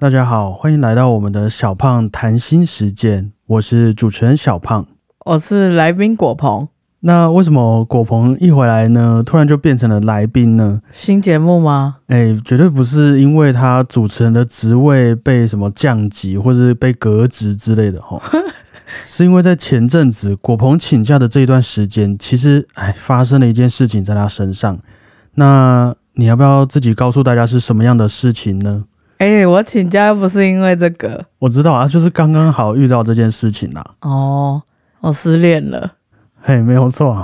[0.00, 4.86] 大家好，欢迎来到我们的小胖谈心时间，我是主持人小胖。
[5.26, 6.68] 我是来宾果鹏，
[7.00, 10.80] 那为什么果鹏一回来呢，突然就变成了来宾呢？
[10.94, 11.96] 新节目吗？
[12.06, 18.18] 哎，绝对不是因为他主持人的职位被什么降级或者被革职之类的哈，
[19.04, 24.78] 是因为在前阵子果鹏请假的这一段时间，其实哎发生了一件事情在他身上。
[25.34, 28.84] 那你要不要自己告诉大家是什么样的事情呢？
[29.20, 33.84] 哎、我请假又不是因为这个我知道啊，就是刚刚好遇到这件事情啦。
[34.00, 34.62] 哦，
[35.00, 35.92] 我失恋了。
[36.40, 37.22] 嘿，没有错啊，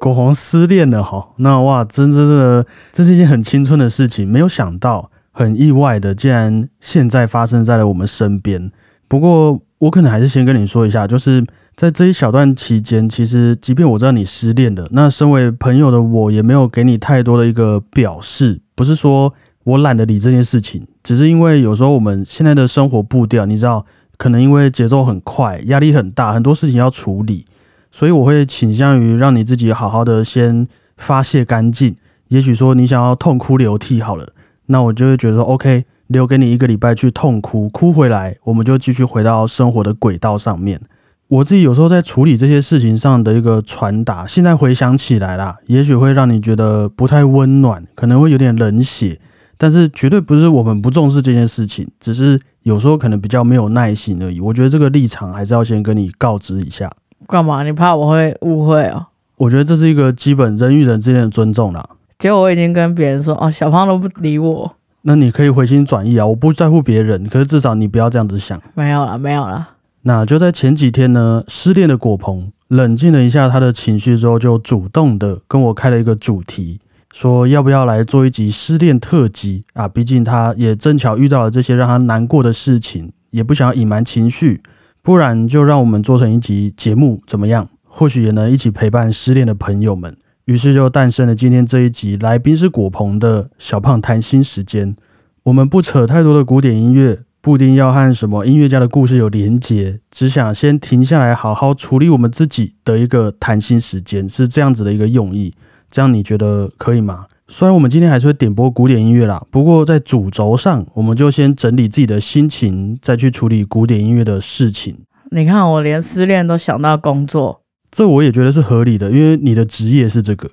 [0.00, 1.28] 果红失恋了哈。
[1.36, 8.72] 那哇，真真的，这是一件很青春的事情，没有想到，很意外的，竟然现在发生在了我们身边。
[9.06, 11.46] 不过，我可能还是先跟你说一下，就是
[11.76, 19.32] 在这一小段期间，其实即便我知道你失恋了，那身为朋友的我也没有给你太多的一个表示，不是说
[19.68, 23.84] 我懒得理这件事情，只是因为有时候我们现在的生活步调，你知道，
[24.16, 27.44] 可能因为节奏很快，压力很大，很多事情要处理。
[27.92, 31.94] 所以我会倾向于让你自己好好的先发泄干净。
[32.28, 34.32] 也许说你想要痛哭流涕好了，
[34.66, 40.80] 那我就会觉得说 OK，留给你一个礼拜去痛哭，哭回来我们就继续回到生活的轨道上面。
[41.28, 49.20] 我自己有时候在处理这些事情上的一个传达，现在回想起来啦，也许会让你觉得不太温暖，可能会有点冷血，
[49.58, 54.40] 但是绝对不是我们不重视这件事情，只是有时候可能比较没有耐心而已。
[54.40, 56.90] 我觉得这个立场还是要先跟你告知一下。
[57.26, 57.62] 干嘛？
[57.64, 59.06] 你怕我会误会哦？
[59.36, 61.86] 我觉得这是一个基本人与人之间的尊重啦。
[62.18, 64.74] 结果我已经跟别人说，哦，小胖都不理我。
[65.02, 68.60] 那你可以回心转意啊，我不在乎别人，可是至少你不要这样子想。
[68.74, 69.70] 没有啦，没有啦。
[70.02, 76.80] 那就在前几天呢，失恋的果鹏冷静了一下他的情绪之后，就主动的跟我开了一个主题，
[77.12, 79.88] 说要不要来做一集失恋特辑啊？
[79.88, 84.60] 毕竟他也正巧遇到了这些让他难过的事情，也不想要隐瞒情绪，
[85.02, 87.68] 不然就让我们做成一集节目怎么样？
[87.84, 90.16] 或许也能一起陪伴失恋的朋友们。
[90.44, 94.96] 于是就诞生了今天这一集，来宾是果鹏的小胖谈心时间。
[95.42, 105.52] 我们不扯太多的古典音乐，不一定要和什么音乐家的故事有连结，只想先停下来，好好处理我们自己的一个谈心时间，是这样子的一个用意。
[105.90, 107.26] 这样你觉得可以吗？
[107.48, 114.98] 虽然我们今天还是会点播古典音乐啦，不过在主轴上，我们就先整理自己的心情，再去处理古典音乐的事情。
[115.30, 117.62] 你看，我连失恋都想到工作。
[117.90, 120.50] 这我也觉得是合理的，因为你的职业是这个，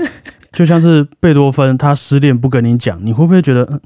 [0.52, 3.80] 就像是贝多芬他失恋不跟你讲，你会不会觉得、嗯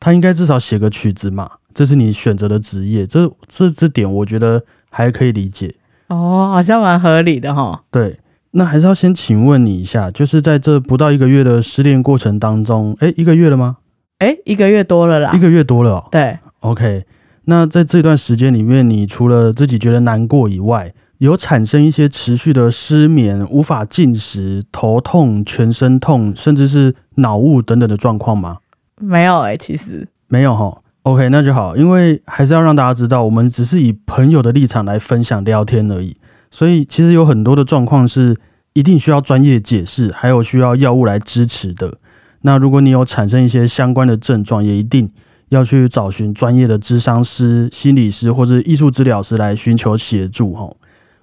[0.00, 1.50] 他应该至少写个曲子嘛？
[1.74, 5.74] 这是你选择的职业，这这这点我觉得还可以理解。
[6.06, 7.82] 哦，好像蛮合理的哈。
[7.90, 8.16] 对，
[8.52, 13.78] 那还是要先请问你一下，就是在这不到一个月的失恋过程当中，诶，一个月了吗？
[14.18, 15.38] 哎，一个月多了啦一。
[15.38, 16.08] 个月多了哦。
[16.10, 17.04] 对，OK，
[17.44, 28.58] 那在这段时间里面，你除了自己觉得难过以外，有产生一些持续的失眠、无法进食、头痛、全身痛，甚至是脑雾等等的状况吗？
[29.00, 30.76] 没有哎、其实没有哈。
[31.02, 36.16] OK，那就好，因为还是要让大家知道，我们只是以朋友的立场来分享聊天而已，
[36.50, 38.36] 所以其实有很多的状况是
[38.72, 41.98] 一定需要专业解释，还有需要药物来支持的。
[42.42, 45.10] 那如果你有产生一些相关的症状，也一定
[45.48, 50.70] 要去找寻专业的咨商师、心理师或者艺术治疗师来寻求协助哈。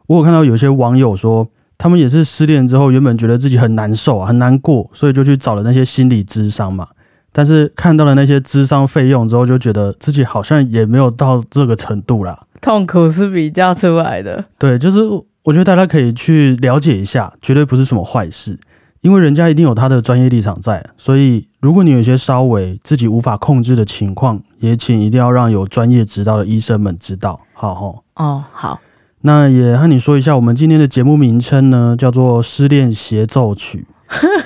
[0.07, 1.47] 我有看到有些网友说，
[1.77, 6.87] 他们也是失恋之后，原本觉得自己很难受啊，很难过，所以就去找了那些心理咨商嘛。
[7.31, 12.44] 但是看到了那些咨商费用之后，就觉得自己好像也没有到这个程度啦。
[12.61, 14.45] 痛苦是比较出来的。
[14.57, 14.99] 对，就是
[15.43, 18.59] 我觉得大家可以去了解一下，绝对不是什么坏事，
[19.01, 20.83] 因为人家一定有他的专业立场在。
[20.97, 27.39] 所以，如果你有一些稍微自己无法控制的情况，也请一定要让有专业指导的医生们知道。
[27.53, 28.79] 好吼，哦，好，
[29.21, 33.85] 那也和你说一下，我们今天的节目名称呢，叫做《失恋协奏曲》。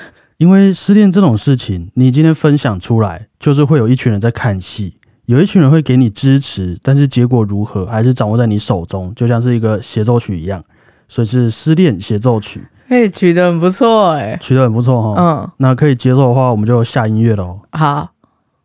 [0.36, 4.94] 因为失恋这种事情，你今天分享出来，就是会有一群人在看戏，
[5.30, 10.64] 有一群人会给你支持，但是结果如何，还是掌握在你手中，就像是一个协奏曲一样，
[11.06, 14.36] 所以是失恋协奏曲，哎，取得很不错哎。
[14.40, 15.14] 取得很不错哈。
[15.16, 17.60] 嗯，那可以接受的话，我们就下音乐喽。
[17.70, 18.10] 好，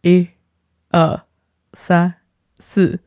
[0.02, 0.28] 一、
[0.90, 1.22] 二、
[1.74, 2.16] 三、
[2.58, 3.00] 四。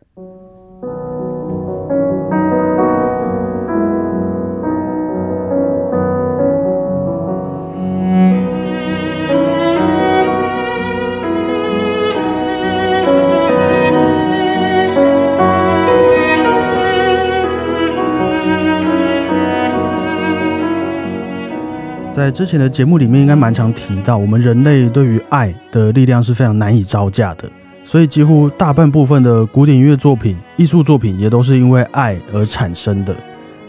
[22.28, 27.50] 在之前的节目里面，应该蛮常提到，我们人类对于爱的力量是非常难以招架的，
[27.84, 33.16] 所以几乎大半部分的古典音乐作品、艺术作品也都是因为爱而产生的。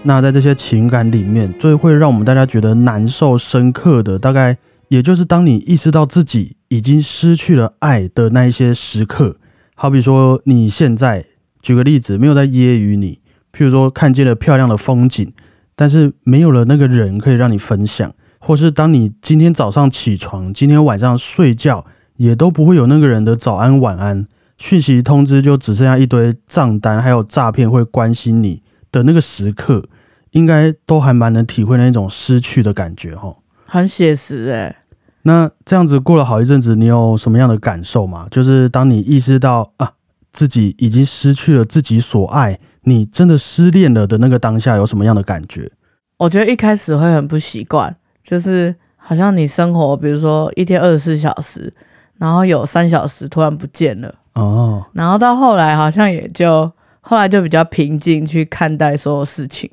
[0.04, 4.58] 那在这些情感里面，最会让我们大家觉得难受、深刻的，大概
[4.90, 9.38] 也就是当你意识到自己已经失去了爱的那一些时刻。
[9.74, 11.24] 好比说，你现在
[11.62, 13.22] 举个例子，没有在揶揄你，
[13.54, 15.32] 譬如说看见了漂亮的风景，
[15.78, 24.26] 但是没有了那个人可以让你分享，或是当你今天早上起床，今天晚上睡觉，也都不会有那个人的早安晚安
[24.58, 29.86] 讯息通知，就只剩下一堆账单，还有诈骗会关心你的那个时刻，
[30.32, 33.36] 应该都还蛮能体会那种失去的感觉哈。
[33.66, 34.84] 很写实哎、
[35.24, 38.28] 那这样子过了好一阵子，你有什么样的感受吗？
[38.32, 39.92] 就是当你意识到啊，
[40.34, 45.72] 自己已经失去了自己所爱，你真的失恋了的那个当下，有什么样的感觉？
[46.18, 51.74] 我觉得一开始会很不习惯，就是好像你生活，比如说一天二十四小时，
[52.18, 56.72] 然后有三小时突然不见了，哦，然后到后来好像也就
[57.02, 59.70] 后来就比较平静去看待所有事情，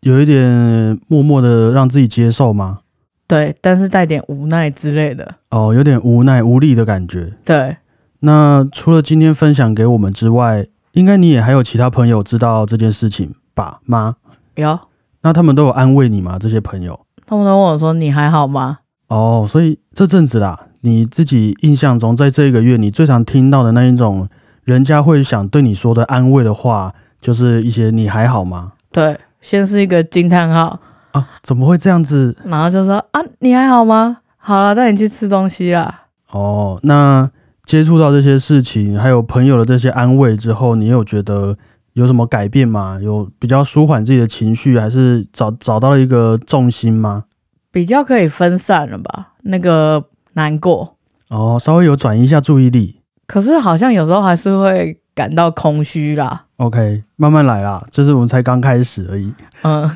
[0.00, 2.80] 有一点默默的让自己接受吗？
[3.26, 7.34] 对，但是带点无奈之类的，哦，有点无奈无力的感觉。
[7.44, 7.76] 对，
[8.20, 13.80] 那除了今天分享给我们之外，应该你也还有其他朋友知道这件事情吧？
[13.84, 14.16] 妈？
[14.54, 14.78] 有
[15.20, 16.38] 那他们都有安慰你吗？
[16.38, 16.98] 这些朋友？
[17.28, 18.78] 他们都问我说你还好吗？
[19.08, 24.26] 哦，所以这阵子啦，你自己印象中，在这一个月，你最常听到的那一种
[24.64, 30.80] 人家会想对你说的安慰的话，就是一些“你还好吗对，先是一个惊叹号，？”
[31.12, 31.28] 啊？
[31.42, 32.34] 怎么会这样子？
[32.46, 34.18] 然后就说啊你还好吗？
[34.38, 36.04] 好了，带你去吃东西啦。
[36.30, 37.30] 哦，那
[37.66, 41.58] 接触到这些事情，还有朋友的这些安慰之后，你有觉得
[41.98, 42.96] 有什么改变吗？
[43.02, 47.24] 有比较舒缓自己的情绪，还是找找到了一个重心吗？
[47.72, 50.04] 比较可以分散了吧，那个
[50.34, 50.96] 难过。
[51.28, 53.00] 哦，稍微有转移一下注意力。
[53.26, 56.44] 可是好像有时候还是会感到空虚啦。
[56.58, 59.34] OK，慢慢来啦，这是我们才刚开始而已。
[59.62, 59.90] 嗯，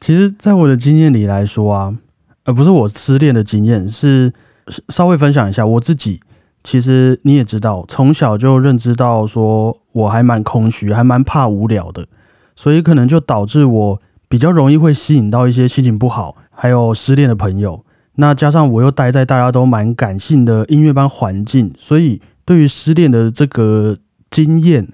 [0.00, 1.92] 其实，在我的经验里来说啊，
[2.44, 4.32] 呃，不是我失恋的经验，是
[4.68, 6.20] 是稍微分享一下我自己。
[6.64, 12.06] 其实你也知道，从小就认知到说我还蛮空虚，还蛮怕无聊的，
[12.56, 17.84] 所以可能就导致我比较容易会吸引到一些心情不好，还有失恋的朋友。
[18.16, 23.96] 那加上我又待在大家都蛮感性的音乐班环境，所以对于失恋的这个
[24.30, 24.88] 经验，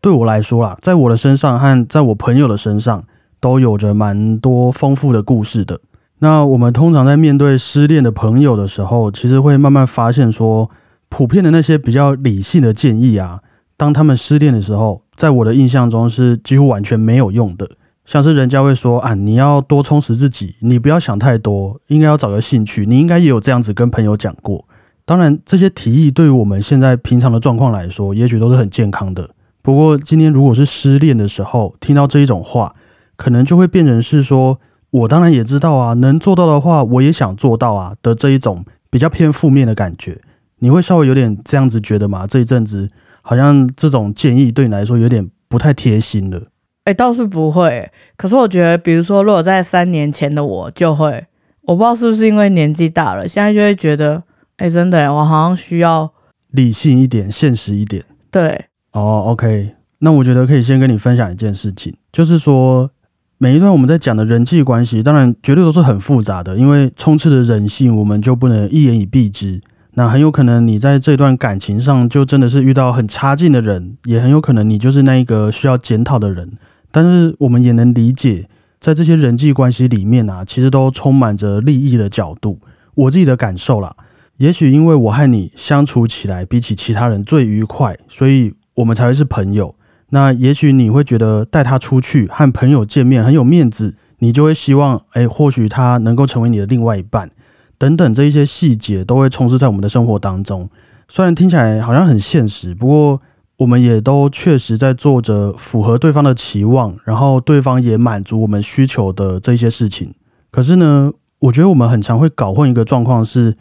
[0.00, 3.04] 对我来说啦，在我的身上和在我朋友的身上，
[3.38, 5.78] 都有着蛮多丰富的故事的。
[6.20, 10.70] 那我们通常在面对失恋的朋友的时候，其实会慢慢发现说，
[11.12, 13.42] 普遍的那些比较理性的建议啊，
[13.76, 17.68] 当他们失恋的时候，在我的印象中是几乎完全没有用的。
[18.06, 22.86] 像是人家会说啊，你要多充实自己，你不要想太多，应该要找个兴趣。
[22.86, 24.66] 你应该也有这样子跟朋友讲过。
[25.04, 29.28] 当然，这些提议对于我们现在平常的状况来说，也许都是很健康的。
[29.60, 32.74] 不过，今天如果是失恋的时候听到这一种话，
[33.16, 34.58] 可能就会变成是说，
[34.90, 40.18] 我当然也知道啊，能做到的话，我也想做到啊的这一种比较偏负面的感觉。
[40.62, 42.24] 你会稍微有点这样子觉得吗？
[42.24, 42.88] 这一阵子
[43.20, 46.40] 好像这种建议对你来说有点不太贴心了。
[46.84, 51.26] 哎、倒是不会欸、可是我觉得，比如说，如果在三年前的我就会，
[51.62, 54.22] 我不知道是不是因为年纪大了，现在就会觉得，
[54.58, 56.12] 哎、真的欸、我好像需要
[56.52, 58.04] 理性一点，现实一点。
[58.30, 62.88] 对，哦，OK，那我觉得可以先跟你分享一件事情，就是说
[63.38, 69.60] 每一段我们在讲的人际关系，当然绝对都是很复杂的，因为充斥着人性，我们就不能一言以蔽之。
[69.94, 76.52] 那很有可能你在这段感情上就真的是遇到很差劲的人，也很有可能你就是那一个需要检讨的人。
[76.90, 78.48] 但是我们也能理解，
[78.80, 82.58] 在这些人际关系里面啊，其实都充满着利益的角度。
[82.94, 83.94] 我自己的感受啦，
[84.38, 89.74] 也许因为我和你相处起来比起其他人最愉快，所以我们才会是朋友。
[90.10, 97.30] 那也许你会觉得带他出去和朋友见面很有面子，你就会希望，哎，或许他能够成为你的另外一半，
[97.82, 100.70] 等等这一些细节都会充斥在我们的生活当中。
[101.08, 103.20] 虽然听起来好像很现实，不过
[103.56, 110.14] 我们也都确实在做着符合对方的期望，然后对方也满足我们需求的这些事情。
[110.52, 111.10] 可是呢，
[111.40, 113.56] 我觉得我们很常会搞混一个状况是，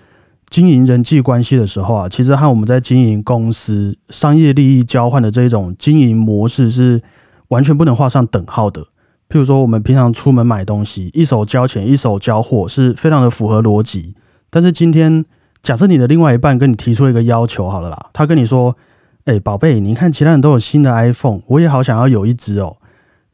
[0.52, 7.02] 经营人际关系的时候啊，其实和我们在经营公司商业利益交换的这一种经营模式是
[7.48, 8.86] 完全不能画上等号的。
[9.32, 14.14] 譬如说，我们平常出门买东西，一手交钱，一手交货，是非常的符合逻辑。
[14.50, 15.24] 但是今天，
[15.64, 18.76] 假设你的另外一半跟你提出了一个要求，好了啦，他跟你说
[19.24, 22.76] ：“哎、宝贝，你看其他人都有新的 iPhone，我也好想要有一只哦。”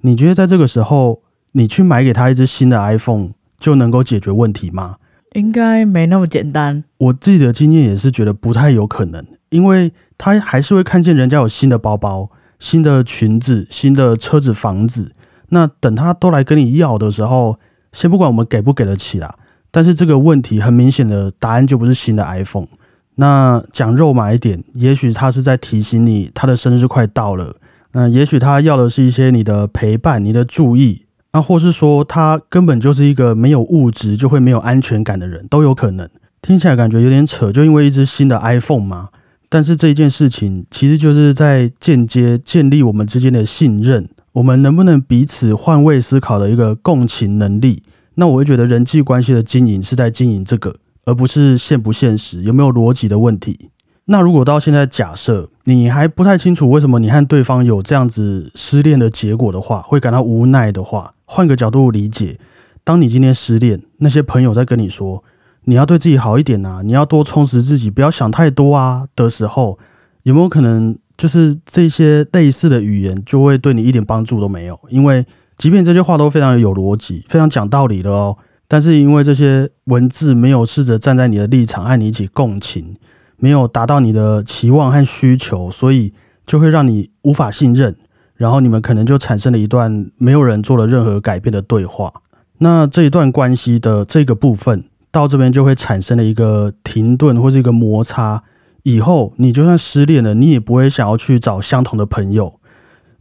[0.02, 1.24] 你觉得在这个时候，
[1.54, 4.98] 你去买给他一只新的 iPhone 就能够解决问题吗？
[5.34, 6.84] 应该没那么简单。
[7.00, 15.14] 我自己的经验也是觉得不太有可能，因为他还是会看见人家有新的包包、新的裙子、新的车子、房子。
[15.50, 17.58] 那等他都来跟你要的时候，
[17.94, 19.36] 先不管我们给不给得起啦，
[19.72, 22.68] 但是这个问题很明显的答案就不是新的 iPhone。
[23.16, 27.56] 那讲肉麻一点，也许他是在提醒你，他的生日快到了。
[27.94, 36.08] 嗯，也许他要的是一些你的陪伴、你的注意，那或是说他根本就是一个没有物质就会没有安全感的人，都有可能。
[36.42, 39.10] 听起来感觉有点扯，就因为一只新的 iPhone 嘛。
[39.50, 44.08] 但是这一件事情其实就是在间接建立我们之间的信任。
[44.38, 47.82] 我们能不能彼此换位思考的一个共情能力？
[48.16, 50.76] 那我会觉得人际关系的经营是在经营这个，
[51.06, 53.72] 而不是现不现实、有没有逻辑的问题。
[54.06, 62.40] 那如果到现在假设你还不太清楚为什么你和对方有这样子失恋的结果的话，会感到无奈的话，换个角度理解，
[62.84, 65.24] 当你今天失恋，那些朋友在跟你说
[65.64, 69.80] 你要对自己好一点啊，你要多充实自己，不要想太多啊的时候，
[70.22, 70.96] 有没有可能？
[71.18, 75.26] 就是这些类似的语言就会对你一点帮助都没有，因为
[75.58, 82.96] 即便这些话都非常有逻辑、非常讲道理的哦，但是因为这些文字没有试着站在你的立场和你一起共情，
[83.38, 86.14] 没有达到你的期望和需求，所以
[86.46, 87.96] 就会让你无法信任，
[88.36, 92.14] 然后你们可能就产生了一段没有人做了任何改变的对话。
[92.60, 98.44] 那这一段关系的这个部分到这边就会产生了一个停顿或是一个摩擦。
[98.88, 102.58] 以后你就算失恋了，你也不会想要去找相同的朋友。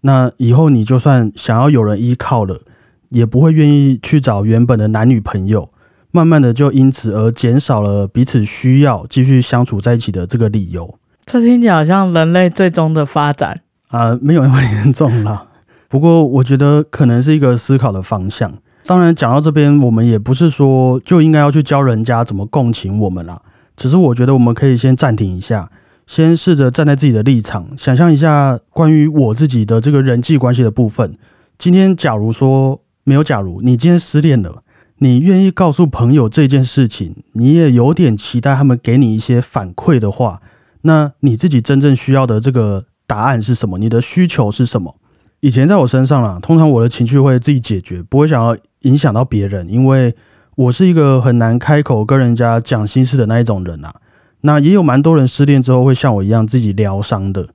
[0.03, 2.61] 那以后你就算想要有人依靠了，
[3.09, 5.69] 也不会愿意去找原本的男女朋友。
[6.13, 10.95] 慢慢的就因此而减少了彼此需要继续相处在一起的这个理由。
[11.25, 15.49] 这听起来好像人类最终的发展啊，没有那么严重啦。
[15.91, 18.55] 不过我觉得可能是一个思考的方向。
[18.87, 23.43] 当然讲到这边，我们也不是说就应该要去教人家怎么共情我们啦。
[23.77, 25.71] 只是我觉得我们可以先暂停一下，
[26.07, 31.19] 先试着站在自己的立场，想象一下关于我自己的这个人际关系的部分。
[31.59, 34.63] 今天假如说没有假如，你今天失恋了，
[34.99, 40.41] 你愿意告诉朋友这件事情，你也有点期待他们给你一些反馈的话，
[40.83, 43.79] 那你自己真正需要的这个答案是什么？
[43.79, 44.97] 你的需求是什么？
[45.41, 50.15] 以前在我身上啦，通常我的情绪会自己解决，不会想要影响到别人，因为。
[50.57, 53.95] 我是一个很难开口跟人家讲心事的那一种人啊，
[54.41, 57.49] 那也有蛮多人失恋之后会像我一样自己疗伤的。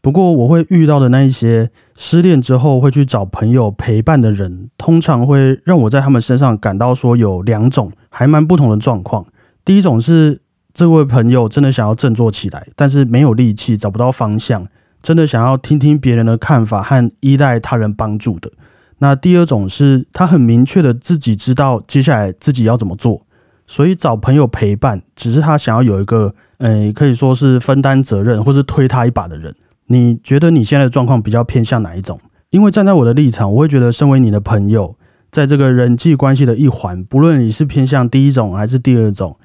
[0.00, 9.26] 不过我会遇到的那一些失恋之后会去找朋友陪伴的人，通常会让我在他们身上感到说有两种还蛮不同的状况。
[9.62, 10.40] 第一种是
[10.72, 14.66] 这位朋友真的想要振作起来，但是没有力气，找不到方向，
[15.02, 18.50] 真的想要听听别人的看法和依赖他人帮助的。
[18.98, 23.26] 那第二种是他很明确的自己知道接下来自己要怎么做，
[23.66, 29.54] 所以找朋友陪伴，只是他想要有一个，呃，可以说是分担责任或是推他一把的人。
[29.88, 32.18] 你觉得你现在的状况比较偏向哪一种？
[32.50, 34.96] 因为站在我的立场，我会觉得身为你的朋友，
[35.30, 39.36] 在这个人际关系的一环，不论你是偏向第一种还是第二种，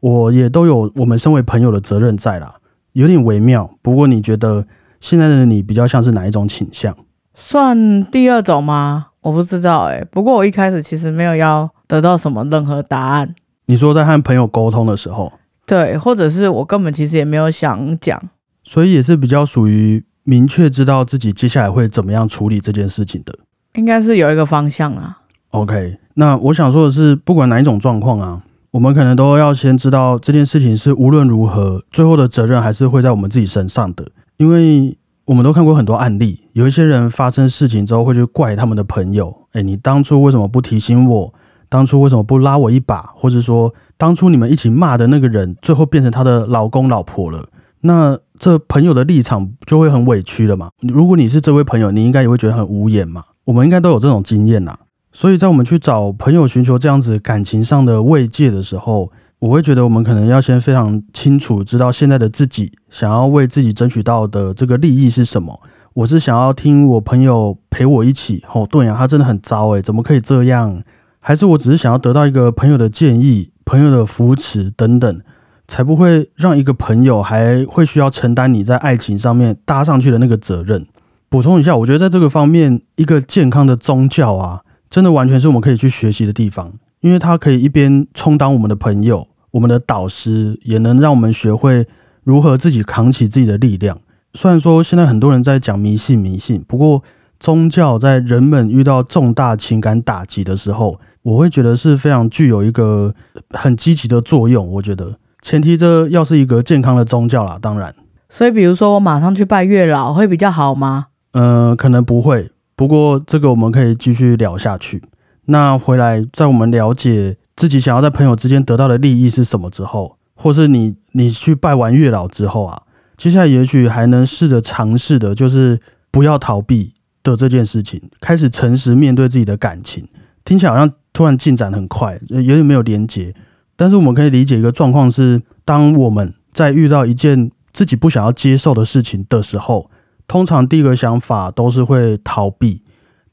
[0.00, 2.54] 我也都有我们身为朋友的责任在啦，
[2.92, 3.68] 有点微妙。
[3.82, 4.66] 不过你觉得
[5.00, 6.96] 现在的你比较像是哪一种倾向？
[7.34, 9.08] 算第二种吗？
[9.22, 10.02] 我不知道哎。
[10.10, 13.34] 不过我一开始其实没有要得到什么任何答案。
[13.66, 15.32] 你说在和朋友沟通的时候，
[15.66, 18.20] 对，或者是我根本其实也没有想讲，
[18.64, 23.38] 所以也是比较属于明确知道自己接下来会怎么样处理这件事情的。
[23.74, 25.18] 应该是有一个方向啊。
[25.50, 34.08] OK，那我想说的是，不管哪一种状况啊，我们可能都要先知道这件事情是无论如何，最后的责任还是会在我们自己身上的，
[34.38, 34.96] 因为。
[35.30, 41.32] 我们都看过很多案例，有一些人发生事情之后会去怪他们的朋友，哎，你当初为什么不提醒我？
[41.68, 43.12] 当初为什么不拉我一把？
[43.14, 47.48] 或者说，当初你们一起骂的那个人，最后变成他的老公老婆了，
[47.82, 50.70] 那这朋友的立场就会很委屈了嘛？
[50.80, 53.22] 如果你是这位朋友，你应该也会觉得很无言嘛？
[53.44, 54.76] 我们应该都有这种经验呐，
[55.12, 59.12] 所以在我们去找朋友寻求这样子感情上的慰藉的时候。
[59.40, 65.60] 我会觉得，我们可能要先非常清楚知道现在的自己想要为自己争取到的这个利益是什么。
[65.94, 70.82] 我是想要听我朋友陪我一起，哦，对呀，他真的很糟诶，怎么可以这样？
[71.22, 75.20] 还是我只是想要得到一个朋友的建议、朋友的扶持等等，
[75.66, 80.86] 才不会让一个朋友还会需要承担你在爱情上面搭上去的那个责任。
[81.30, 89.26] 补充一下，我觉得在这个方面，一个健康的宗教啊，真的完全是我们可以去学习的地方，因为它可以一边充当我们的朋友。
[89.52, 91.86] 我们的导师也能让我们学会
[92.24, 93.98] 如何自己扛起自己的力量。
[94.34, 97.02] 虽然说现在很多人在讲迷信，迷信，不过
[97.38, 103.14] 宗教在人们遇到重大情感打击的时候，我会觉得是非常具有一个
[103.50, 104.70] 很积极的作用。
[104.74, 107.94] 我觉得前提这要是一个健康的宗教啦，当然。
[108.28, 111.06] 所以，比如说我马上去拜月老会比较好吗？
[111.32, 112.50] 呃，可能不会。
[112.76, 115.02] 不过这个我们可以继续聊下去。
[115.46, 122.84] 那回来，在我们了解自己想要在朋友之间得到的利益是什么之后，或是你你去拜完月老之后啊，
[123.18, 125.78] 接下来也许还能试着尝试的，就是
[126.10, 130.08] 不要逃避的这件事情，开始诚实面对自己的感情。
[130.42, 133.34] 听起来好像突然进展很快，有点没有连结。
[133.76, 139.90] 但是我们可以理解一个状况是，当我们在遇到一件自己不想要接受的事情的时候，
[140.26, 142.82] 通常第一个想法都是会逃避。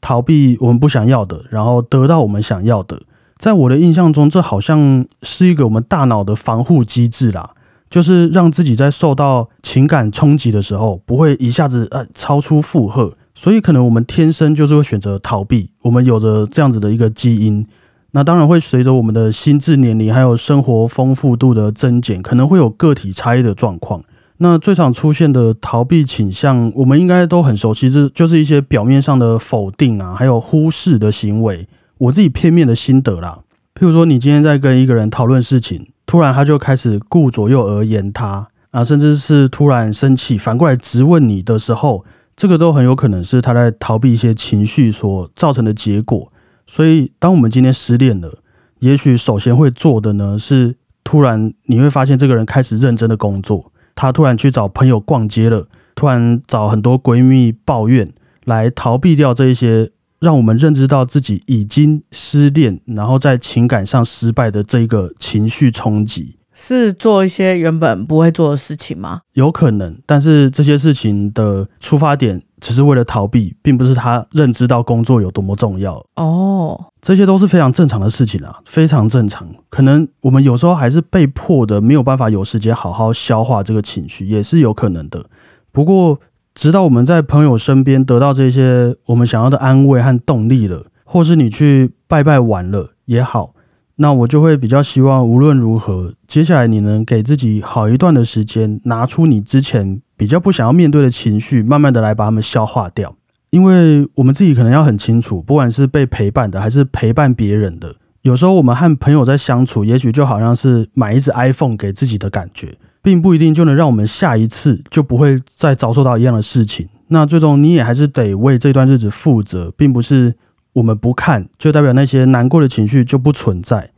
[0.02, 3.02] 逃避我们不想要的，然后得到我们想要的。
[3.38, 7.52] 在我的印象中，这好像是一个我们大脑的防护机制啦，
[7.90, 13.14] 就是让自己在受到情感冲击的时候，不会一下子呃超出负荷。
[13.36, 15.70] 所以，可能我们天生就是会选择逃避。
[15.84, 17.64] 我们有着这样子的一个基因。
[18.12, 24.04] 那当然会随着我们的心智年龄还有生活丰富度的增减，可能会有个体差异的状况。
[24.38, 31.68] 那最常出现的逃避倾向，我们应该都很熟悉，这就是一些表面上的否定啊，还有忽视的行为。
[32.00, 33.40] 我自己片面的心得啦，
[33.76, 46.32] 譬如说，你今天在跟一个人讨论事情，突然他就开始顾左右而言他啊，甚至是突然生气，反过来质问你的时候，这个都很有可能是他在逃避一些情绪所造成的结果。
[46.68, 48.40] 所以，当我们今天失恋了，
[48.80, 53.72] 也许首先会做的呢，是突然你会发现这个人开始认真的工作。
[53.96, 58.14] 他突然去找朋友逛街了，突然找很多闺蜜抱怨，
[58.46, 69.22] 来逃避掉这一些让我们认知到自己已经失恋，然后在情感上失败的这一个情绪冲击，是做一些原本不会做的事情吗？
[69.34, 72.44] 有可能，但是这些事情的出发点。
[72.60, 76.86] 只是为了逃避，并不是他认知到工作有多么重要哦。
[77.00, 79.48] 这些都是非常正常的事情啊，非常正常。
[79.70, 85.30] 可能我们有时候还是被迫的，没有办法有时间好好消化这个情绪，也是有可能的。
[85.72, 86.20] 不过，
[86.58, 93.54] 直到我们在朋友身边得到这些我们想要的安慰和动力了，或是你去拜拜完了也好。
[93.98, 103.16] 那我就会比较希望，无论如何，接下来你能给自己好一段的时间，拿出你之前比较不想要面对的情绪，慢慢的来把它们消化掉。
[103.52, 112.76] 因为我们自己可能要很清楚，不管是被陪伴的，还是陪伴别人的，有时候我们和朋友在相处，也许就好像是买一只 iPhone 给自己的感觉，
[113.08, 116.90] 并不一定就能让我们下一次就不会再遭受到一样的事情。
[117.08, 120.36] 那最终你也还是得为这段日子负责，并不是。
[120.74, 123.90] 我们不看，就代表那些难过的情绪就不存在。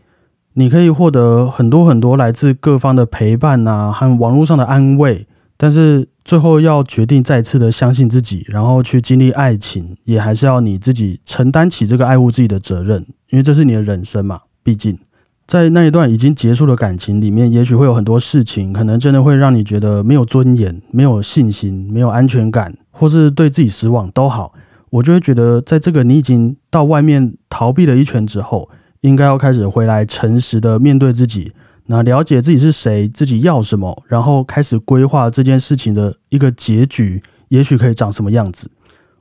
[0.53, 14.39] 你可以获得很多很多来自各方的陪伴啊，和网络上的安慰，但是最后要决定再次的相信自己，然后去经历爱情，也还是要你自己承担起这个爱护自己的责任，因为这是你的人生嘛。
[14.63, 14.97] 毕竟
[15.49, 24.53] 在那一段已经结束的感情里面，也许会有很多事情，可能真的会让你觉得没有尊严、没有信心、没有安全感，或是对自己失望都好。
[24.91, 28.69] 我就会觉得，在这个你已经到外面逃避了一圈之后，
[29.01, 31.51] 应该要开始回来，诚实的面对自己，
[31.87, 38.69] 那了解自己是谁，自己要什么，然后开始规划这件事情的一个结局，也许可以长什么样子。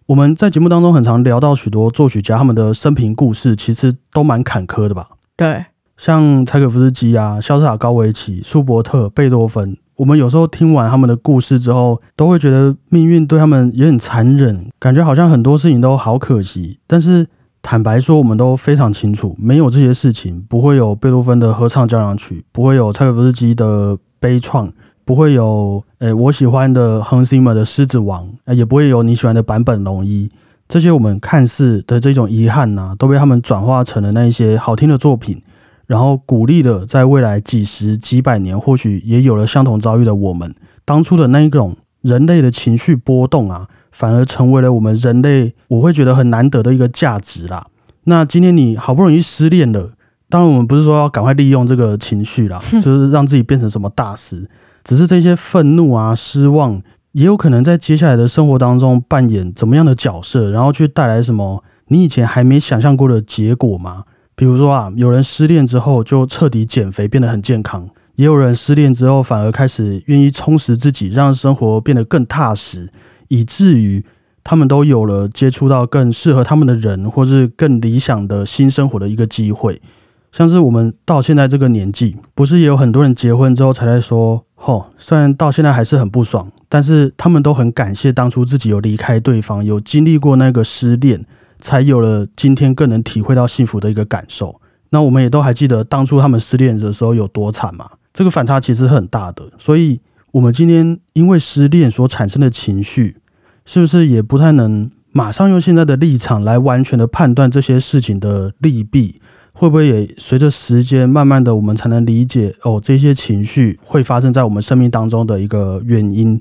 [0.04, 5.08] 我们在节目当中很常聊到许多作曲家他们的生平故事，其实都蛮坎坷的吧？
[5.34, 5.64] 对，
[5.98, 9.76] 像柴可夫斯基啊、肖斯塔高维奇、舒伯特、贝多芬。
[9.96, 16.78] 我们有时候听完他们的故事之后，都会觉得命运对他们也很残忍，感觉好像很多事情都好可惜。
[16.86, 17.26] 但是
[17.62, 24.70] 坦白说，我们都非常清楚，没有这些事情，不会有贝多芬的合唱交响曲，不会有柴可夫斯基的悲怆，
[25.04, 30.30] 不会有诶我喜欢的亨斯默的狮子王，也不会有你喜欢的版本龙一。
[30.68, 35.42] 这些我们看似的这种遗憾呐，都被他们转化成了那一些好听的作品。
[35.88, 47.66] 然后鼓励了在未来几十几百年，或许也有了相同遭遇的我们，当初的那一种人类的情绪波动啊，反而成为了我们人类我会觉得很难得的一个价值啦。
[48.04, 49.92] 那今天你好不容易失恋了，
[50.28, 54.46] 当然我们不是说要赶快利用这个情绪啦， 就是让自己变成什么大师，
[54.84, 64.04] 只是这些愤怒啊、失望，也有可能在接下来的生活当中扮演怎么样的角色，然后去带来什么你以前还没想象过的结果吗？
[64.38, 72.88] 比如说啊，有人失恋之后就彻底减肥，变得很健康；也有人失恋之后反而开始愿意充实自己，让生活变得更踏实，
[73.26, 74.04] 以至于
[74.44, 79.82] 他们都有了接触到更适合他们的人，或是更理想的新生活的一个机会。
[80.30, 91.26] 像是我们到现在这个年纪，不是也有很多人结婚之后才在说：“吼，虽然到现在还是很不爽，但是他们都很感谢当初自己有离开对方，有经历过那个失恋。”
[91.60, 94.60] 才有了今天更能体会到幸福的一个感受。
[94.90, 97.90] 那我们也都还记得当初他们失恋的时候有多惨嘛？
[98.14, 99.44] 这个反差其实很大的。
[99.58, 100.00] 所以
[100.32, 103.16] 我们今天因为失恋所产生的情绪，
[103.64, 109.20] 是不是也不太能马上用现在的立场来完全的判断这些事情的利弊？
[109.52, 116.40] 会不会也随着时间，慢慢的我们才能理解哦，这些情绪会发生在我们生命当中的一个原因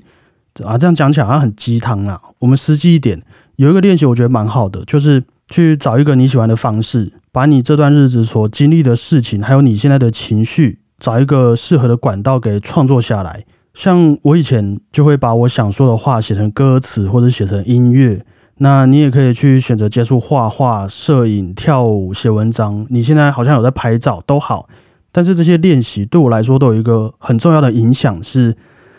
[0.64, 0.78] 啊？
[0.78, 2.20] 这样讲起来好像很鸡汤啊。
[2.38, 3.20] 我们实际一点，
[3.58, 13.44] 有一个练习，我觉得蛮好的，就是去找一个你喜欢的方式，把你这段日子所经历的事情，还有你现在的情绪，找一个适合的管道给创作下来。
[13.74, 18.24] 像我以前就会把我想说的话写成歌词，或者写成音乐。
[18.58, 22.86] 那你也可以去选择接触画画、摄影、跳舞、写文章。
[22.90, 24.68] 你现在好像有在拍照，都好。
[25.10, 28.56] 但是这些练习对我来说都有一个很重要的影响，是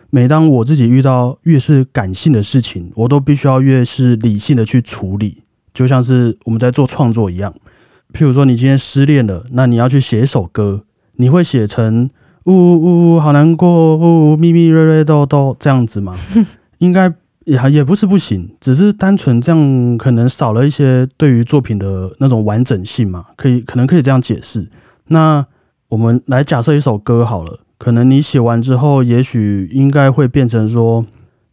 [0.10, 5.44] 每当我自己遇到越是感性的事情，我都必须要越是理性的去处理。
[5.74, 7.54] 就像是我们在做创作一样。
[8.14, 10.84] 譬如说，你今天失恋了，那你要去写一首歌，
[11.18, 12.10] 你会写成
[12.46, 16.18] 呜呜呜，好难过，呜呜咪咪瑞瑞豆豆这样子吗？
[16.80, 17.14] 应该。
[17.46, 24.70] 也也不是不行，只是单纯这样可能少了一些对于作品的那种完整性嘛，可以可能可以这样解释。
[25.08, 25.44] 那
[25.88, 31.06] 我们来假设一首歌好了，可能你写完之后，也许应该会变成说，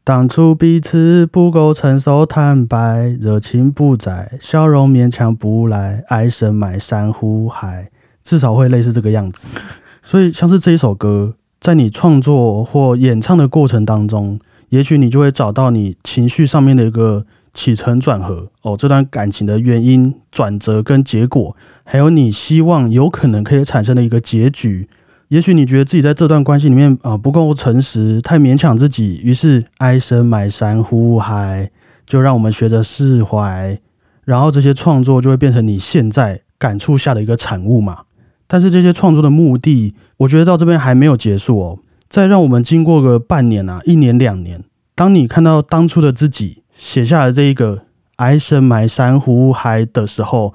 [0.02, 7.90] 当初彼此不够成熟坦白，热情不在，笑容勉强不来，爱深埋山呼海，
[8.24, 9.46] 至少会类似这个样子。
[10.02, 14.38] 所以像是这一首歌，在你创作或演唱的过程当中。
[14.70, 24.88] 也许你就会找到你情绪上面的一个起承转合哦，这段感情的原因、转折跟结果，还有你希望有可能可以产生的一个结局。
[25.28, 31.70] 也许你觉得自己在这段关系里面啊不够诚实，太勉强自己，于是唉声埋山呼海，
[32.06, 33.80] 就让我们学着释怀，
[34.24, 38.02] 然后这些创作就会变成你现在感触下的一个产物嘛。
[38.46, 41.78] 但是这些创作的目的，我觉得到这边还没有结束哦。
[42.08, 44.62] 再让我们经过个半年啊，一年两年，
[44.94, 47.82] 当你看到当初的自己写下来这一个
[48.16, 50.54] “哀声埋山呼海”的时候，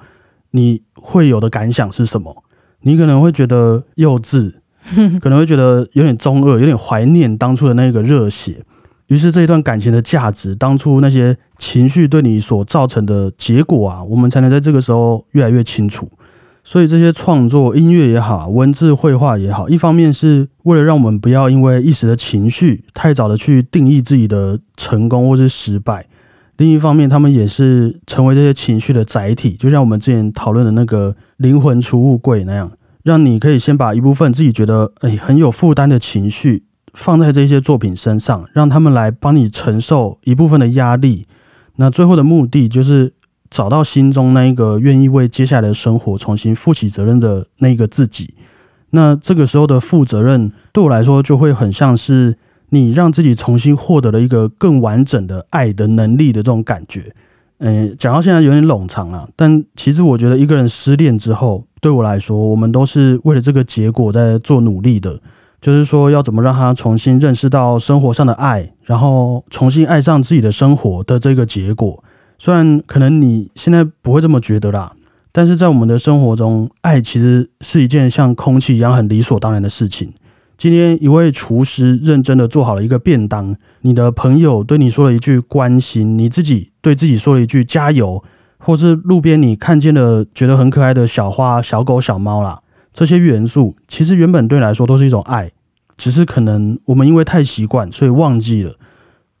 [0.52, 2.42] 你会有的感想是什么？
[2.84, 4.54] 你可能会觉得幼稚，
[5.20, 8.64] 可能会觉得有点中二，有点怀念当初的那个热血。
[9.08, 16.10] 于是这一段感情的价值，当初那些情绪对你所造成的结果啊，我们才能在这个时候越来越清楚。
[16.64, 26.04] 所以这些创作音乐也好，文字绘画也好，一方面是为了让我们不要因为一时的情绪太早的去定义自己的成功或是失败；
[26.56, 32.70] 另一方面，他们也是成为这些情绪的载体，就像我们之前讨论的那个灵魂储物柜那样，
[33.02, 41.26] 让你可以先把一部分自己觉得哎很有负担的情绪放在这些作品身上，让他们来帮你承受一部分的压力。
[41.76, 43.14] 那最后的目的就是。
[43.52, 48.32] 找到心中那一个愿意为接下来的生活重新负起责任的那一个自己，
[48.92, 52.38] 那这个时候的负责任对我来说就会很像是
[52.70, 57.14] 你让自己重新获得了一个更完整的爱的能力的这种感觉。
[57.58, 65.18] 嗯，讲到现在有点冗长了，但其实我觉得一个人失恋之后，对我来说，我们都是为了这个结果在做努力的，
[65.60, 72.04] 就是说要怎么让他重新认识到生活上的爱，然后重新爱上自己的生活的这个结果。
[72.38, 74.92] 虽然可能你现在不会这么觉得啦，
[75.32, 80.12] 但是在我们的生活中，爱其实是一件像空气一样很理所当然的事情。
[80.56, 88.22] 今天一位厨师认真的做好了一个便当，你的朋友对你说了一句关心，你自己对自己说了一句加油，
[88.64, 92.60] 或是路边你看见的觉得很可爱的小花、小狗、小猫啦，
[92.92, 95.50] 这些元素其实原本对你来说都是一种爱，
[95.96, 98.74] 只是可能我们因为太习惯，所以忘记了。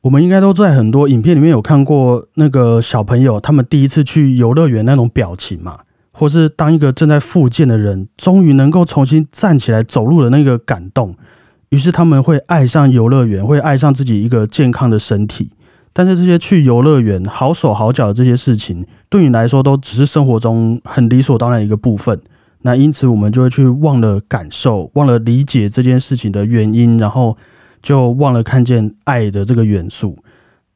[0.02, 5.78] 我们应该都在很多影片里面有看过那个小朋友他们第一次去游乐园那种表情嘛，
[6.10, 11.14] 或是当一个正在复健的人终于能够重新站起来走路的那个感动，
[11.68, 15.50] 于是他们会爱上游乐园，会爱上自己一个健康的身体。
[15.92, 22.18] 但是这些去游乐园好手好脚的这些事情，对你来说都只是生活中很理所当然一个部分。
[22.62, 27.36] 那因此我们就会去忘了感受，忘了理解这件事情的原因，然后。
[27.82, 30.16] 就忘了看见爱的这个元素。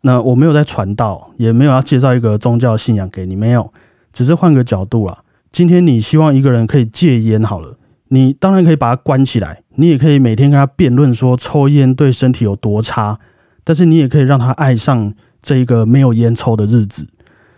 [0.00, 3.72] 那我没有在传道，也没有要介绍一个宗教信仰给你，没有，
[4.12, 5.18] 只是换个角度啊。
[5.52, 13.20] 今天你希望一个人可以戒烟，好了，你当然可以把他关起来，你也可以每天跟他辩论说抽烟对身体有多差，
[13.62, 17.06] 但是你也可以让他爱上这一个没有烟抽的日子。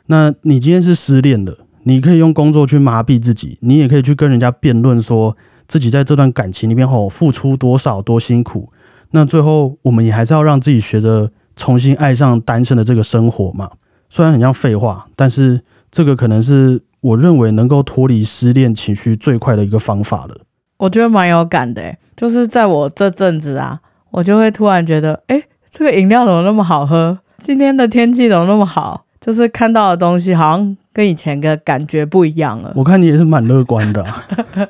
[0.08, 8.72] 那你今天是失恋的，你可以用工作去麻痹自己，你也可以去跟人家辩论说自己在这段感情里面吼付出多少多辛苦。
[9.12, 13.70] 那最后，我们也还是要让自己学着重新爱上单身的这个生活嘛。
[14.10, 20.34] 虽然很像废话，但是这个可能是我认为能够脱离失恋情绪最快的一个方法了。
[20.78, 27.18] 我觉得蛮有感的，就是在我这阵子啊，我就会突然觉得，哎，这个饮料怎么那么好喝？
[27.42, 29.04] 今天的天气怎么那么好？
[29.20, 32.72] 就是看到的东西好像跟以前的感觉不一样了。
[32.76, 34.06] 我看你也是蛮乐观的，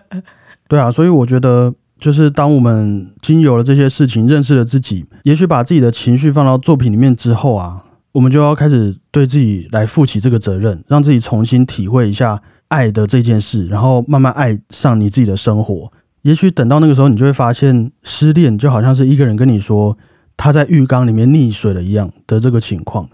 [0.68, 7.82] 对啊，所以我觉得，就是当我们经由了这些事情，认识了自己，也许把自己的情绪放到作品里面之后啊，
[8.12, 15.92] 我们就要开始对自己来负起这个责任，让自己重新体会一下爱的这件事，然后慢慢爱上你自己的生活。
[16.22, 19.96] 也许等到那个时候，你就会发现，失恋就好像是一个人跟你说
[20.36, 23.08] 他在浴缸里面溺水了一样的这个情况，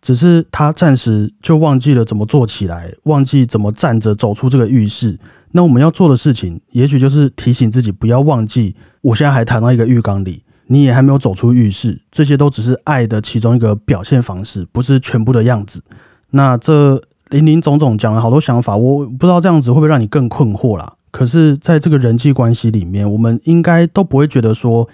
[0.00, 5.18] 只是他暂时就忘记了怎么做起来，忘记怎么站着走出这个浴室。
[5.52, 15.82] 那我们要做的事情，也许就是提醒自己不要忘记，我现在还躺到一个浴缸里，你也还没有走出浴室，这些都只是爱的其中一个表现方式，不是全部的样子。
[16.30, 20.94] 那这林林总总讲了好多想法，我不知道这样子会不会让你更困惑啦。
[21.10, 24.86] 可是，在这个人际关系里面，我们应该都不会觉得说，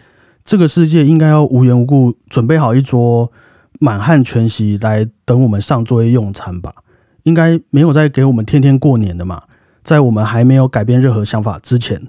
[0.44, 3.30] 这个世界应该要无缘无故准备好一桌
[3.80, 6.72] 满汉全席来等我们上桌用餐吧？
[7.24, 9.42] 应该没有在给我们天天过年的嘛？
[9.82, 12.08] 在我们还没有改变任何想法之前，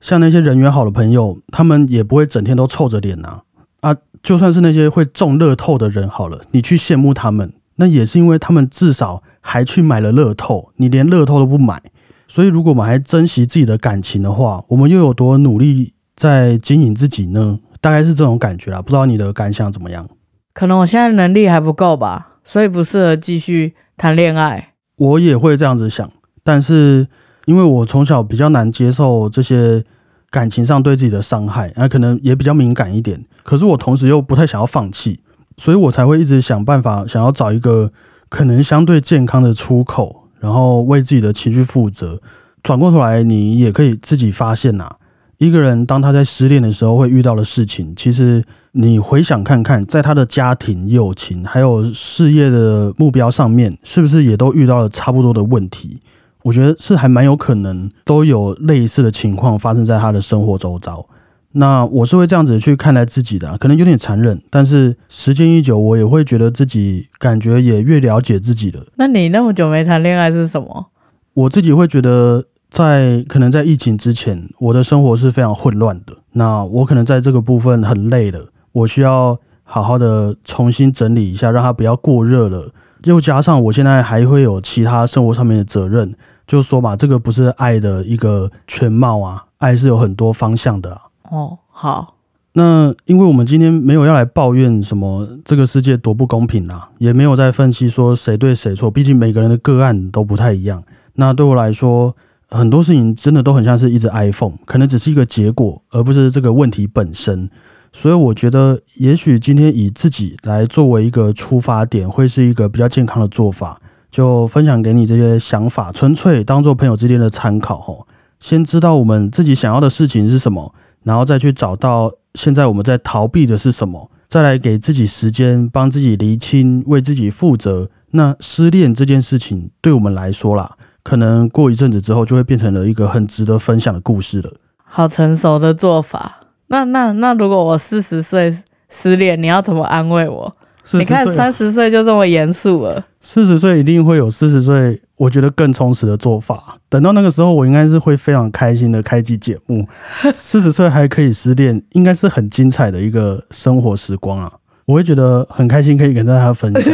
[0.00, 3.42] 像那些人缘好的朋友，他们也不会整天都臭着脸呐。
[3.80, 11.82] 啊，就算是那些会中乐透的人好了，你去羡慕他们，那也是因为他们至少还去买了乐透，你连乐透都不买。
[12.28, 17.60] 所以，如果我们还珍惜自己的感情的话，我们又有多努力在经营自己呢？
[17.80, 18.82] 大概是这种感觉啦。
[18.82, 20.08] 不知道你的感想怎么样？
[20.56, 24.72] 可能我现在能力还不够吧，所以不适合继续谈恋爱。
[24.96, 26.10] 我也会这样子想。
[26.42, 27.06] 但是，
[27.44, 29.84] 因为我从小比较难接受这些
[30.30, 33.22] 感情上对自己的伤害，那可能也比较敏感一点。
[33.42, 35.20] 可是我同时又不太想要放弃，
[35.58, 37.92] 所以我才会一直想办法，想要找一个
[38.30, 42.22] 可能相对健康的出口，然后为自己的情绪负责。
[42.62, 44.96] 转过头来，你也可以自己发现呐，
[45.38, 56.00] 一个人当他在失恋的时候会遇到的事情，其实你回想看看，在他的家庭、友情还有事业的目标上面，是不是也都遇到了差不多的问题？
[56.42, 61.04] 我觉得是还蛮有可能都有类似的情况发生在他的生活周遭。
[61.52, 68.84] 那我是会这样子去看待自己的，可能有点残忍，但是时间一久，我也会觉得自己感觉也越了解自己了。
[68.96, 70.86] 那你那么久没谈恋爱是什么？
[71.32, 72.44] 我自己会觉得，
[72.76, 76.14] 在可能在疫情之前，我的生活是非常混乱的。
[76.32, 82.70] 那我可能在这个部分很累了，我需要好好的重新整理一下，让它不要过热了。
[83.04, 86.14] 又加上我现在还会有其他生活上面的责任。
[86.46, 91.00] 就是说嘛，这个不是爱的一个全貌啊，爱是有很多方向的。
[91.30, 92.16] 哦，好，
[92.52, 100.84] 那因为我们今天没有要来抱怨什么这个世界多不公平啊，也没有在分析说谁对谁错，毕竟每个人的个案都不太一样。
[101.14, 102.14] 那对我来说，
[102.48, 107.50] 很多事情真的都很像是一只 iPhone，可能只是一个结果，而不是这个问题本身。
[107.92, 113.80] 所以我觉得，也许今天以自己来作为一个出发点，会是一个比较健康的做法。
[114.08, 118.06] 就分享给你这些想法，纯粹当做朋友之间的参考吼。
[118.40, 127.90] 先知道我们自己想要的事情是什么，然后再去找到现在我们在逃避的是什么，再来给自己时间，帮自己厘清，为自己负责。
[128.12, 134.52] 那失恋这件事情对我们来说啦，可能过一阵子之后就会变成了一个很值得分享的故事了。
[134.82, 136.40] 好成熟的做法。
[136.66, 138.52] 那那那，如果我四十岁
[138.88, 140.56] 失恋，你要怎么安慰我？
[140.94, 143.04] 你看三十岁就这么严肃了。
[143.20, 146.76] 四十岁一定会有四十岁，我觉得更充实的做法。
[146.88, 149.86] 等到那个时候，我应该是会非常开心的开机节目。
[150.34, 154.52] 四十岁还可以失恋，应该是很精彩的一个生活时光啊！
[154.86, 156.92] 我会觉得很开心，可以跟大家分享。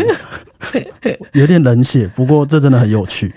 [1.32, 3.34] 有点冷血，不过这真的很有趣。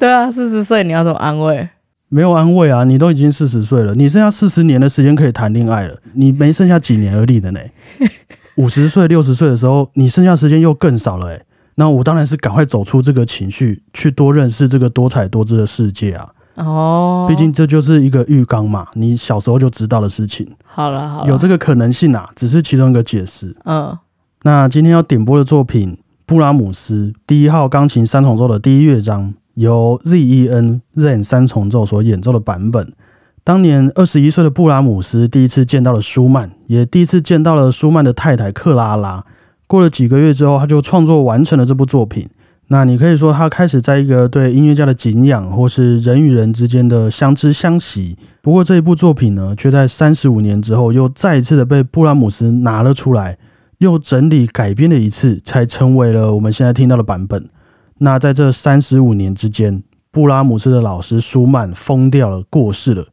[0.00, 1.68] 对啊，四十岁你要怎么安慰？
[2.08, 2.84] 没有安慰啊！
[2.84, 7.60] 你都已经四十岁了，你剩下四十年的时间可以谈恋爱了，你没剩下几年而立的呢。
[8.56, 11.42] 五十岁、六十岁的时候，你剩下时间又更少了哎。
[11.74, 16.30] 那我当然是赶快走出这个情绪，去多认识这个多彩多姿的世界啊！
[16.54, 20.50] 哦，毕竟这就是一个浴缸嘛，你小时候就知道的事情。
[20.64, 23.54] 好了，好了，有这个可能性啊，只是其中一个解释。
[23.66, 23.96] 嗯，
[24.42, 32.92] 那今天要点播的作品，布拉姆斯第一号钢琴三重奏的第一乐章，由 Z E N Zen 三重奏所演奏的版本。
[33.42, 39.24] 当年二十一岁的布拉姆斯第一次见到了舒曼，也第一次见到了舒曼的太太克拉拉。
[39.66, 42.28] 过了几个月之后，他就创作完成了这部作品。
[42.68, 48.16] 那你可以说，他开始在一个对音乐家的敬仰，或是人与人之间的相知相惜。
[48.42, 53.38] 不过这一部作品呢，却在三十五年之后，又再一次的被布拉姆斯拿了出来，
[53.78, 57.48] 又整理改编了一次，才成为了我们现在听到的版本。
[58.02, 63.08] 那在这三十五年之间，布拉姆斯的老师舒曼疯掉了，过世了。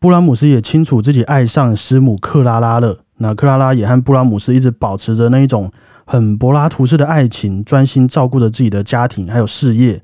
[0.00, 2.98] 布拉姆斯也清楚自己爱上师母克拉拉了。
[3.18, 5.70] 那克拉拉也和布拉姆斯一直保持着那一种
[6.04, 10.02] 很柏拉图式的爱情，专心照顾着自己的家庭还有事业。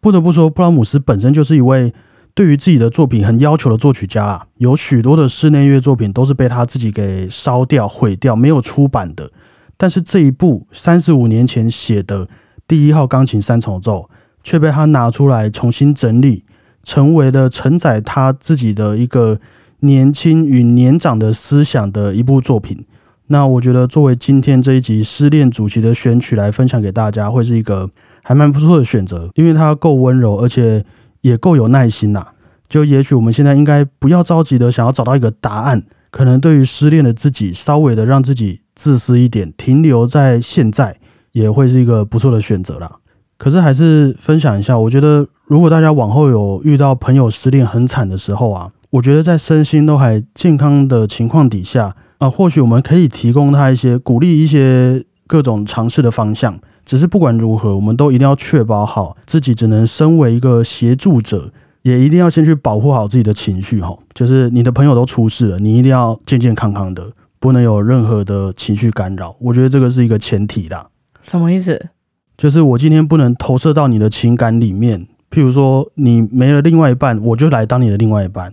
[0.00, 1.92] 不得不说，布拉姆斯本身就是一位
[2.34, 9.30] 对于自己的作品很要求的作曲家啦，有许多的室内乐作品都是被他自己给烧掉、毁掉，没有出版的。
[9.76, 12.28] 但是这一部三十五年前写的
[12.72, 14.08] 第一号钢琴三重奏，
[14.42, 16.42] 却被他拿出来重新整理，
[16.82, 19.38] 成为了承载他自己的一个
[19.80, 22.82] 年轻与年长的思想的一部作品。
[23.26, 27.90] 那我觉得，作为今天这一集失恋主题的选曲来分享给大家，会是一个
[28.22, 30.82] 还蛮不错的选择，因为它够温柔，而且
[31.20, 32.28] 也够有耐心呐。
[32.70, 40.96] 就也许我们现在应该不要着急的想要找到一个答案，可能对于失恋的自己，稍微的让自己自私一点，停留在现在，
[41.32, 42.90] 也会是一个不错的选择啦。
[43.36, 51.96] 可是还是分享一下，我觉得如果大家往后有遇到朋友失恋很惨的时候啊，我觉得在身心都还健康的情况底下。
[52.18, 56.56] 啊，或许我们可以提供他一些鼓励，一些各种尝试的方向。
[56.86, 61.50] 只是不管如何，我们都一定要确保好自己，只能身为一个协助者，
[61.82, 63.80] 也一定要先去保护好自己的情绪。
[63.80, 69.34] 哈，就是你的朋友都出事了，你一定要健健康康的，不能有任何的情绪干扰。
[69.40, 70.86] 我觉得这个是一个前提啦。
[71.22, 71.88] 什么意思？
[72.36, 75.06] 就是我今天不能投射到你的情感里面。
[75.30, 78.52] 譬如说，你没了另外一半，我就来当你的另外一半。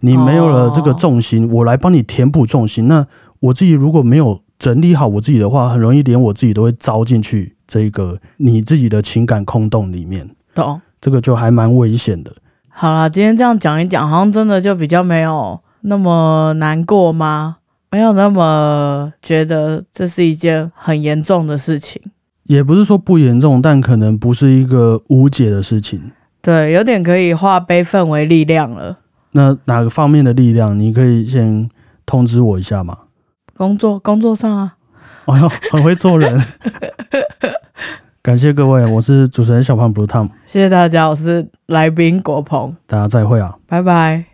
[0.00, 2.86] 你没有了这个重心，我来帮你填补重心。
[2.86, 3.06] 那
[3.40, 10.28] 我自己如果没有整理好我自己的话，很容易连我自己都会糟进去这个你自己的情感空洞里面。
[10.54, 10.80] 懂？
[11.00, 12.32] 这个就还蛮危险的。
[12.68, 17.56] 好啦，今天这样讲一讲，好像真的就比较没有那么难过吗？
[17.90, 22.00] 没有那么觉得这是一件很严重的事情。
[22.44, 26.10] 也不是说不严重，但可能不是一个无解的事情。
[26.40, 28.98] 对，有点可以化悲愤为力量了。
[29.32, 30.78] 那哪个方面的力量？
[30.78, 31.68] 你可以先
[32.06, 32.96] 通知我一下吗？
[33.56, 34.76] 工作，工作上啊。
[35.26, 36.42] 哦哟，很会做人。
[38.22, 40.30] 感谢各位，我是主持人小胖 Blue Tom。
[40.46, 42.74] 谢谢大家，我是来宾国鹏。
[42.86, 44.27] 大家再会啊，拜拜。